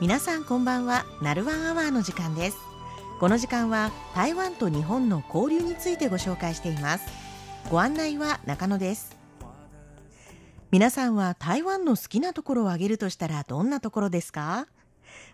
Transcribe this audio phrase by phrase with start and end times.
[0.00, 1.04] 皆さんこんばんは。
[1.20, 2.58] ナルワンアワーの時間です。
[3.18, 7.04] この時間は台湾と日本の交流についてご紹介しています。
[7.68, 9.16] ご案内は中野です。
[10.70, 14.68] 皆さんは台湾の好きなところを挙げるとしたらどんなところですか？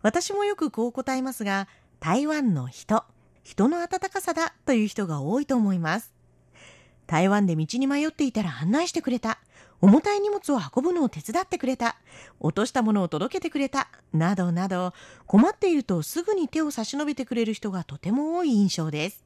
[0.00, 1.66] 私もよくこう答えますが
[1.98, 3.04] 台湾の人
[3.42, 6.12] 人の温かさだという人が多いと思います。
[7.08, 9.38] 台湾で道に迷っていたら案内してくれた。
[9.82, 11.96] 重たい荷物を運ぶのを手伝ってくれた、
[12.38, 14.94] 落としたものを届けてくれた、などなど、
[15.26, 19.24] 困っているとすぐに手を差し伸べてくれる人がとても多い印象です。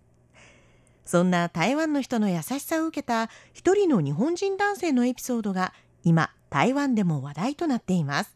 [1.04, 5.74] そんな台湾の人の優しさを受けた一人の日本人男性のエピソードが
[6.04, 8.34] 今、台湾でも話題となっています。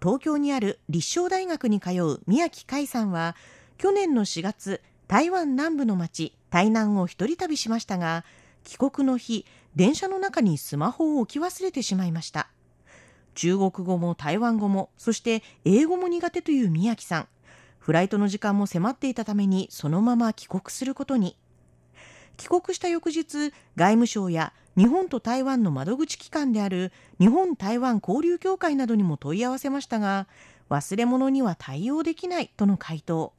[0.00, 3.36] 東京にある立正大学に通う宮城海さんは、
[3.76, 8.24] 去年の4月、台湾南部の町、台南を一人旅しましたが、
[8.64, 12.48] 帰国の日、電車の中にスマホを置き忘れてしまいました。
[13.34, 17.28] 中国語も台湾語も、そして英語も苦手という宮城さん。
[17.78, 21.36] フライトの時間も迫っていたためにそのまま帰国することに。
[22.36, 30.28] 帰国した翌日、外務省や日本と台湾の窓口機関である日本台湾交流協会などにも問い合わせましたが、
[30.70, 33.32] 忘れ物には対応できないとの回答。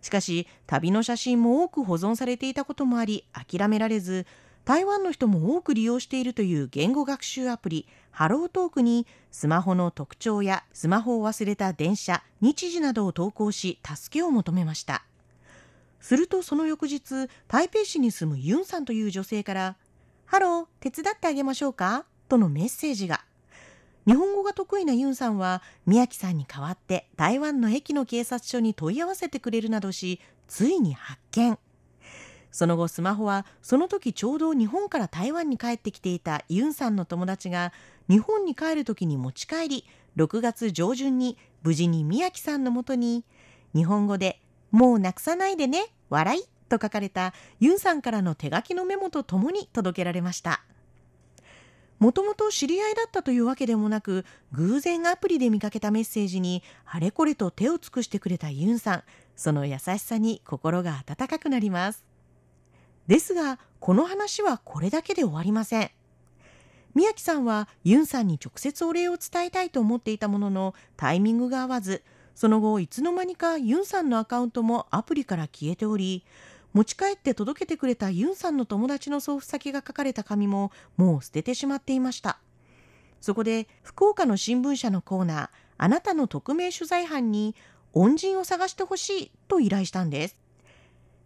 [0.00, 4.26] しかし、旅の写真も多く保存されていたこともあり、諦められず、
[4.68, 15.04] 台湾の人も多く利用しているという言語学習アプリ HelloTalk にスマホの特徴やスマホを忘れた電車、日時などを投稿し助けを求めました。
[16.00, 19.76] するとその翌日、台北市に住むユンさんという女性から
[20.26, 22.04] ハロー、手伝ってあげましょうか？
[22.28, 23.24] とのメッセージが。
[24.06, 31.58] 日本語が得意なユンさんは宮城さんに代わって台湾の駅の警察署に問い合わせてくれるなどし、ついに発見。
[32.50, 37.72] その後スマホはその時ちょうど日本から台湾に帰ってきていたユンさんの友達が
[38.08, 39.84] 日本に帰る時に持ち帰り
[40.16, 43.24] 6月上旬に無事に宮城さんのもとに
[43.74, 50.62] 日本語で「もうなくさないでね笑い」と書かれたユンさんからの手書きのメモとともに届けられました。
[51.98, 59.02] もともと知り合いだったというわけでもなく偶然アプリで見かけたメッセージにあれこれと手を尽くしてくれたユンさん
[59.34, 62.04] その優しさに心が温かくなります
[63.08, 65.90] ですが、この話はこれだけで終わりません。
[66.94, 72.02] 宮城さんはユンさんに直接お礼を伝えたいと思っていたもののタイミングが合わず、
[72.34, 76.24] その後いつの間にかユンさんのアカウントもアプリから消えており、
[76.74, 82.38] 持ち帰って届けてくれたユンさんの友達の送付先が書かれた紙ももう捨ててしまっていました。
[83.20, 85.48] そこで福岡の新聞社のコーナー、
[85.78, 87.54] あなたの匿名取材班に
[87.94, 90.36] 恩人を探してほしいと依頼したんです。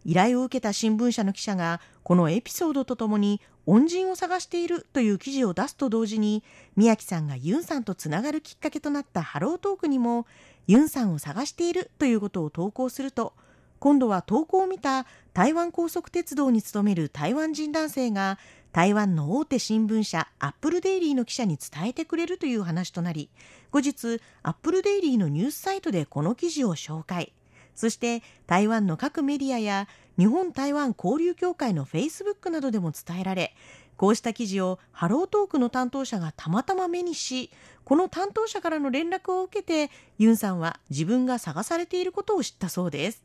[0.05, 6.43] 依頼を受けた新聞社の記者がこのエピソードとともに恩人を探しているという記事を出すと同時に
[6.75, 10.25] 宮城さんがユンさんとつながるきっかけとなったハロートークにも
[10.67, 13.33] ユンさんを探しているということを投稿すると
[13.79, 18.37] 今度は投稿を見た台湾高速鉄道に勤める台湾人男性が
[18.71, 23.29] 台湾の大手新聞社アップルデイリーの記者に伝えてくれるという話となり
[23.71, 27.33] 後日アップルデイリーのニュースサイトでこの記事を紹介。
[27.75, 33.55] そして台湾の各メディアや日本台湾交流協会のフェイスブックなどでも伝えられ
[33.97, 37.51] こうした記事をハロートークの担当者がたまたま目にし
[37.83, 43.23] この担当者からの連絡を受けてユンさんは自分が探されていることを知ったそうです。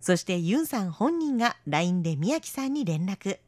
[0.00, 3.38] そしてユンさん本人が LINE で宮城さんに連絡。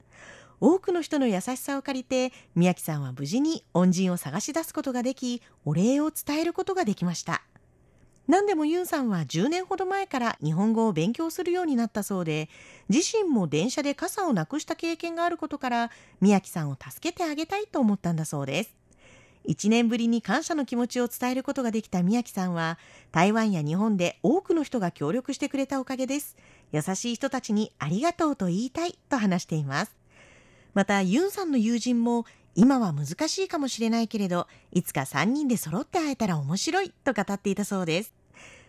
[0.60, 7.42] 多くの人の優しさを借りて宮城さんは無事に恩人を探し出すことができお礼を伝えることができました。
[8.26, 12.48] 何でもユンさんは10年ほど前から日本語を勉強するようになったそうで、
[12.88, 15.90] 自身も電車で傘をなくした経験があることから、
[16.22, 18.74] 宮城さんを助けてあげたいと思ったんだそうです。
[19.46, 22.78] 1年ぶりに感謝の気持ちを伝えることができた宮城さんは、
[23.12, 26.36] 台湾や日本で多くの人が協力してくれたおかげです。
[26.72, 30.03] 優しい人たちにありがとうと言いたいと話しています。
[30.74, 32.26] また、ユンさんの友人も、
[32.56, 38.14] 今は難しいかもしれないけれど、いつか3人で揃って会えたら面白いと語っていたそうです。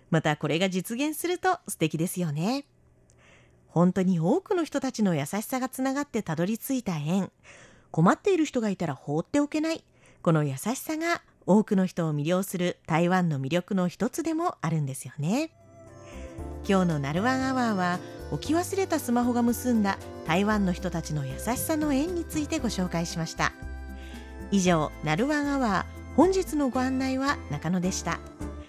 [0.10, 2.66] またこれが実現すると素敵ですよね。
[3.68, 7.32] 本当に多くの人たちの優しさがつながってたどり着いた縁。
[7.92, 9.84] 困っている人がいたら放っておけない。
[10.22, 15.52] この優しさが多くの人を魅了する台湾の魅力の一つでもあるんですよね。
[16.68, 18.00] 今日のナルワンアワーは
[18.32, 23.52] 置き忘れたスマホが結んだ台湾の人たちの優しさの縁についてご紹介しました。
[24.52, 28.20] 以上、ナルワンアワー本日のご案内は中野でした。